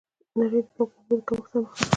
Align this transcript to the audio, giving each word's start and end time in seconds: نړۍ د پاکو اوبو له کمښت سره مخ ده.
نړۍ 0.37 0.59
د 0.65 0.67
پاکو 0.75 0.97
اوبو 0.99 1.15
له 1.19 1.23
کمښت 1.27 1.49
سره 1.51 1.61
مخ 1.63 1.71
ده. 1.79 1.85